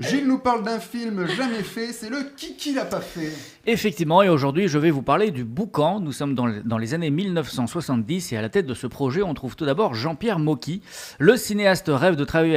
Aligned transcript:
Gilles 0.00 0.26
nous 0.26 0.38
parle 0.38 0.64
d'un 0.64 0.78
film 0.78 1.26
jamais 1.26 1.62
fait, 1.62 1.92
c'est 1.92 2.08
le 2.08 2.30
Kiki 2.34 2.72
l'a 2.72 2.86
pas 2.86 3.02
fait. 3.02 3.32
Effectivement, 3.66 4.22
et 4.22 4.30
aujourd'hui 4.30 4.66
je 4.66 4.78
vais 4.78 4.90
vous 4.90 5.02
parler 5.02 5.30
du 5.30 5.44
Boucan. 5.44 6.00
Nous 6.00 6.12
sommes 6.12 6.34
dans, 6.34 6.78
les 6.78 6.94
années 6.94 7.10
1970 7.10 8.32
et 8.32 8.38
à 8.38 8.40
la 8.40 8.48
tête 8.48 8.64
de 8.64 8.72
ce 8.72 8.86
projet 8.86 9.20
on 9.20 9.34
trouve 9.34 9.56
tout 9.56 9.66
d'abord 9.66 9.92
Jean-Pierre 9.94 10.38
Mocky. 10.38 10.80
Le 11.18 11.36
cinéaste 11.36 11.90
rêve 11.92 12.16
de 12.16 12.24
travailler, 12.24 12.56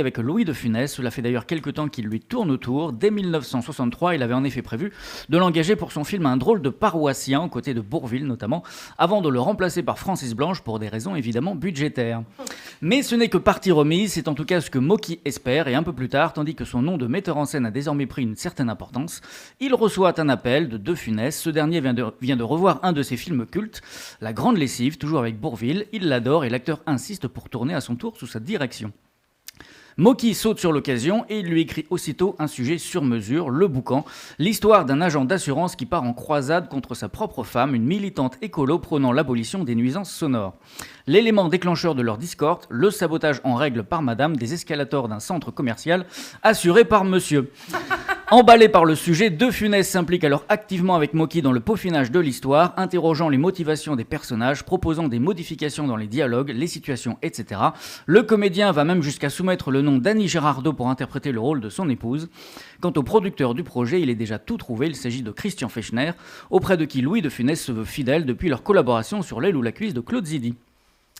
avec, 0.00 0.18
Louis 0.18 0.44
de 0.44 0.52
Funès. 0.52 0.92
Cela 0.92 1.10
fait 1.10 1.22
d'ailleurs 1.22 1.46
quelques 1.46 1.72
temps 1.72 1.88
qu'il 1.88 2.04
lui 2.04 2.20
tourne 2.20 2.50
autour. 2.50 2.92
Dès 2.92 3.10
1963, 3.10 4.16
il 4.16 4.22
avait 4.22 4.34
en 4.34 4.44
effet 4.44 4.60
prévu 4.60 4.92
de 5.30 5.38
l'engager 5.38 5.74
pour 5.74 5.90
son 5.90 6.04
film 6.04 6.26
Un 6.26 6.36
drôle 6.36 6.60
de 6.60 6.68
paroissien, 6.68 7.40
aux 7.40 7.48
côtés 7.48 7.72
de 7.72 7.80
Bourville 7.80 8.26
notamment, 8.26 8.62
avant 8.98 9.22
de 9.22 9.30
le 9.30 9.40
remplacer 9.40 9.82
par 9.82 9.98
Francis 9.98 10.34
Blanche 10.34 10.60
pour 10.60 10.78
des 10.78 10.88
raisons 10.88 11.16
évidemment 11.16 11.54
budgétaires. 11.54 12.22
Mais 12.82 13.02
ce 13.02 13.14
n'est 13.14 13.28
que 13.28 13.38
partie 13.38 13.72
remise, 13.72 14.12
c'est 14.12 14.28
en 14.28 14.34
tout 14.34 14.44
cas 14.44 14.60
ce 14.60 14.70
que 14.70 14.78
Mocky 14.78 15.20
espère, 15.24 15.66
et 15.68 15.74
un 15.74 15.82
peu 15.82 15.94
plus 15.94 16.10
tard, 16.10 16.34
tandis 16.34 16.57
que 16.58 16.64
son 16.64 16.82
nom 16.82 16.98
de 16.98 17.06
metteur 17.06 17.36
en 17.36 17.44
scène 17.44 17.66
a 17.66 17.70
désormais 17.70 18.06
pris 18.06 18.22
une 18.22 18.34
certaine 18.34 18.68
importance, 18.68 19.20
il 19.60 19.74
reçoit 19.74 20.20
un 20.20 20.28
appel 20.28 20.68
de 20.68 20.76
De 20.76 20.92
Funès. 20.96 21.40
Ce 21.40 21.50
dernier 21.50 21.80
vient 21.80 21.94
de, 21.94 22.04
vient 22.20 22.36
de 22.36 22.42
revoir 22.42 22.80
un 22.82 22.92
de 22.92 23.04
ses 23.04 23.16
films 23.16 23.46
cultes, 23.46 23.80
La 24.20 24.32
Grande 24.32 24.56
Lessive, 24.56 24.98
toujours 24.98 25.20
avec 25.20 25.38
Bourville. 25.38 25.86
Il 25.92 26.08
l'adore 26.08 26.44
et 26.44 26.50
l'acteur 26.50 26.82
insiste 26.86 27.28
pour 27.28 27.48
tourner 27.48 27.74
à 27.74 27.80
son 27.80 27.94
tour 27.94 28.16
sous 28.16 28.26
sa 28.26 28.40
direction. 28.40 28.92
Moki 30.00 30.32
saute 30.34 30.60
sur 30.60 30.70
l'occasion 30.70 31.24
et 31.28 31.40
il 31.40 31.46
lui 31.46 31.60
écrit 31.60 31.84
aussitôt 31.90 32.36
un 32.38 32.46
sujet 32.46 32.78
sur 32.78 33.02
mesure, 33.02 33.50
le 33.50 33.66
boucan, 33.66 34.04
l'histoire 34.38 34.84
d'un 34.84 35.00
agent 35.00 35.24
d'assurance 35.24 35.74
qui 35.74 35.86
part 35.86 36.04
en 36.04 36.12
croisade 36.12 36.68
contre 36.68 36.94
sa 36.94 37.08
propre 37.08 37.42
femme, 37.42 37.74
une 37.74 37.82
militante 37.82 38.38
écolo 38.40 38.78
prônant 38.78 39.10
l'abolition 39.10 39.64
des 39.64 39.74
nuisances 39.74 40.12
sonores. 40.12 40.54
L'élément 41.08 41.48
déclencheur 41.48 41.96
de 41.96 42.02
leur 42.02 42.16
discorde, 42.16 42.66
le 42.70 42.92
sabotage 42.92 43.40
en 43.42 43.56
règle 43.56 43.82
par 43.82 44.02
madame 44.02 44.36
des 44.36 44.54
escalators 44.54 45.08
d'un 45.08 45.18
centre 45.18 45.50
commercial 45.50 46.06
assuré 46.44 46.84
par 46.84 47.04
monsieur. 47.04 47.50
Emballé 48.30 48.68
par 48.68 48.84
le 48.84 48.94
sujet, 48.94 49.30
De 49.30 49.50
Funès 49.50 49.88
s'implique 49.88 50.22
alors 50.22 50.44
activement 50.50 50.94
avec 50.94 51.14
Moki 51.14 51.40
dans 51.40 51.50
le 51.50 51.60
peaufinage 51.60 52.10
de 52.10 52.20
l'histoire, 52.20 52.74
interrogeant 52.76 53.30
les 53.30 53.38
motivations 53.38 53.96
des 53.96 54.04
personnages, 54.04 54.64
proposant 54.64 55.08
des 55.08 55.18
modifications 55.18 55.86
dans 55.86 55.96
les 55.96 56.08
dialogues, 56.08 56.50
les 56.54 56.66
situations, 56.66 57.16
etc. 57.22 57.58
Le 58.04 58.22
comédien 58.22 58.70
va 58.70 58.84
même 58.84 59.02
jusqu'à 59.02 59.30
soumettre 59.30 59.70
le 59.70 59.80
nom 59.80 59.96
d'Annie 59.96 60.28
Gérardot 60.28 60.74
pour 60.74 60.90
interpréter 60.90 61.32
le 61.32 61.40
rôle 61.40 61.62
de 61.62 61.70
son 61.70 61.88
épouse. 61.88 62.28
Quant 62.82 62.92
au 62.96 63.02
producteur 63.02 63.54
du 63.54 63.64
projet, 63.64 64.02
il 64.02 64.10
est 64.10 64.14
déjà 64.14 64.38
tout 64.38 64.58
trouvé, 64.58 64.88
il 64.88 64.94
s'agit 64.94 65.22
de 65.22 65.30
Christian 65.30 65.70
Fechner, 65.70 66.10
auprès 66.50 66.76
de 66.76 66.84
qui 66.84 67.00
Louis 67.00 67.22
De 67.22 67.30
Funès 67.30 67.58
se 67.58 67.72
veut 67.72 67.86
fidèle 67.86 68.26
depuis 68.26 68.50
leur 68.50 68.62
collaboration 68.62 69.22
sur 69.22 69.40
l'aile 69.40 69.56
ou 69.56 69.62
la 69.62 69.72
cuisse 69.72 69.94
de 69.94 70.00
Claude 70.00 70.26
Zidi. 70.26 70.54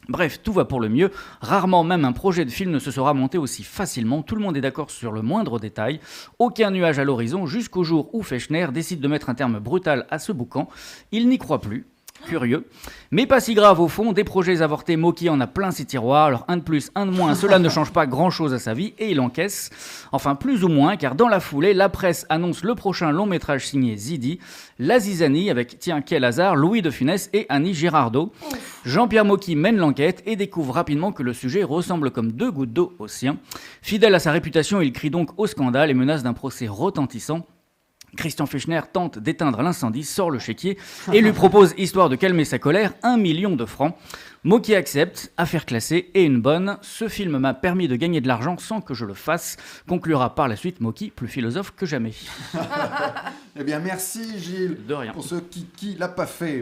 Bref, 0.09 0.41
tout 0.43 0.53
va 0.53 0.65
pour 0.65 0.81
le 0.81 0.89
mieux. 0.89 1.11
Rarement 1.41 1.85
même 1.85 2.05
un 2.05 2.13
projet 2.13 2.45
de 2.45 2.51
film 2.51 2.71
ne 2.71 2.79
se 2.79 2.91
sera 2.91 3.13
monté 3.15 3.37
aussi 3.37 3.63
facilement. 3.63 4.23
Tout 4.23 4.37
le 4.37 4.43
monde 4.43 4.57
est 4.57 4.63
d'accord 4.63 4.91
sur 4.91 5.13
le 5.13 5.23
moindre 5.23 5.59
détail. 5.59 6.01
Aucun 6.39 6.71
nuage 6.71 6.99
à 6.99 7.05
l'horizon 7.05 7.47
jusqu'au 7.47 7.85
jour 7.85 8.09
où 8.15 8.23
Fechner 8.23 8.69
décide 8.73 9.01
de 9.01 9.09
mettre 9.09 9.29
un 9.29 9.35
terme 9.35 9.59
brutal 9.59 10.07
à 10.11 10.19
ce 10.19 10.33
boucan. 10.33 10.69
Il 11.13 11.29
n'y 11.29 11.39
croit 11.39 11.61
plus. 11.61 11.87
Curieux. 12.27 12.67
Mais 13.11 13.27
pas 13.27 13.41
si 13.41 13.55
grave 13.55 13.81
au 13.81 13.89
fond, 13.89 14.13
des 14.13 14.25
projets 14.25 14.61
avortés, 14.61 14.97
Moki 14.97 15.31
en 15.31 15.41
a 15.41 15.47
plein 15.47 15.71
ses 15.71 15.85
tiroirs, 15.85 16.27
alors 16.27 16.45
un 16.49 16.59
de 16.59 16.63
plus, 16.63 16.91
un 16.95 17.07
de 17.07 17.11
moins, 17.11 17.35
cela 17.35 17.59
ne 17.59 17.69
change 17.69 17.93
pas 17.93 18.07
grand 18.07 18.29
chose 18.31 18.53
à 18.53 18.59
sa 18.59 18.75
vie 18.75 18.93
et 18.99 19.11
il 19.11 19.21
encaisse. 19.21 19.71
Enfin, 20.13 20.35
plus 20.35 20.63
ou 20.65 20.69
moins, 20.69 20.97
car 20.97 21.15
dans 21.15 21.29
la 21.29 21.41
foulée, 21.41 21.75
la 21.75 21.89
presse 21.89 22.27
annonce 22.29 22.65
le 22.65 22.75
prochain 22.75 23.11
long 23.11 23.27
métrage 23.27 23.67
signé 23.67 23.97
Zidi, 23.97 24.41
La 24.79 24.99
Zizanie, 24.99 25.51
avec, 25.51 25.79
tiens, 25.79 26.03
quel 26.03 26.25
hasard, 26.25 26.57
Louis 26.57 26.83
de 26.83 26.91
Funès 26.91 27.31
et 27.33 27.47
Annie 27.49 27.75
Girardot. 27.75 28.33
Jean-Pierre 28.85 29.25
Mocky 29.25 29.57
mène 29.57 29.79
l'enquête 29.79 30.23
et 30.27 30.37
découvre 30.37 30.75
rapidement 30.75 31.13
que 31.13 31.23
le 31.23 31.33
sujet 31.33 31.63
ressemble 31.63 32.11
comme 32.11 32.33
deux 32.33 32.51
gouttes 32.51 32.73
d'eau 32.73 32.93
au 32.99 33.09
sien. 33.09 33.39
Fidèle 33.81 34.15
à 34.15 34.19
sa 34.19 34.33
réputation, 34.33 34.81
il 34.81 34.93
crie 34.93 35.11
donc 35.11 35.31
au 35.39 35.47
scandale 35.47 35.91
et 35.91 35.95
menace 35.95 36.23
d'un 36.23 36.35
procès 36.35 36.67
retentissant. 36.69 37.47
Christian 38.17 38.47
Fechner 38.47 38.81
tente 38.93 39.19
d'éteindre 39.19 39.63
l'incendie, 39.63 40.05
sort 40.05 40.31
le 40.31 40.39
chéquier 40.39 40.79
et 41.13 41.21
lui 41.21 41.33
propose, 41.33 41.75
histoire 41.77 42.09
de 42.09 42.17
calmer 42.17 42.45
sa 42.45 42.59
colère, 42.59 42.93
un 43.03 43.17
million 43.17 43.57
de 43.57 43.65
francs. 43.65 43.95
Moki 44.45 44.75
accepte, 44.75 45.33
affaire 45.37 45.67
classée 45.67 46.11
et 46.15 46.23
une 46.23 46.41
bonne. 46.41 46.79
Ce 46.81 47.09
film 47.09 47.39
m'a 47.39 47.55
permis 47.55 47.89
de 47.89 47.97
gagner 47.97 48.21
de 48.21 48.29
l'argent 48.29 48.57
sans 48.57 48.81
que 48.81 48.95
je 48.95 49.05
le 49.05 49.15
fasse, 49.15 49.57
conclura 49.89 50.35
par 50.35 50.49
la 50.49 50.57
suite 50.57 50.81
Moki, 50.81 51.11
plus 51.11 51.29
philosophe 51.29 51.75
que 51.77 51.87
jamais. 51.87 52.15
eh 53.59 53.65
bien, 53.65 53.81
merci 53.81 54.39
Gilles. 54.39 54.79
De 54.87 54.95
rien. 54.95 55.13
Pour 55.13 55.25
ce 55.25 55.35
qui, 55.35 55.67
qui 55.77 55.97
l'a 55.97 56.09
pas 56.09 56.27
fait. 56.27 56.57